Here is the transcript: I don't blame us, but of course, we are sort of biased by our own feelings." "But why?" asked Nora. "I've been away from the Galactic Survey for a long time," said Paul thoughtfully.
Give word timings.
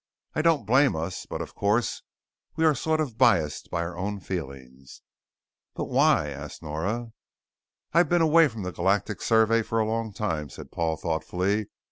I 0.33 0.41
don't 0.41 0.65
blame 0.65 0.95
us, 0.95 1.27
but 1.27 1.43
of 1.43 1.53
course, 1.53 2.01
we 2.55 2.65
are 2.65 2.73
sort 2.73 2.99
of 2.99 3.19
biased 3.19 3.69
by 3.69 3.83
our 3.83 3.95
own 3.95 4.19
feelings." 4.19 5.03
"But 5.75 5.89
why?" 5.89 6.29
asked 6.29 6.63
Nora. 6.63 7.11
"I've 7.93 8.09
been 8.09 8.23
away 8.23 8.47
from 8.47 8.63
the 8.63 8.71
Galactic 8.71 9.21
Survey 9.21 9.61
for 9.61 9.77
a 9.79 9.85
long 9.85 10.11
time," 10.11 10.49
said 10.49 10.71
Paul 10.71 10.97
thoughtfully. 10.97 11.67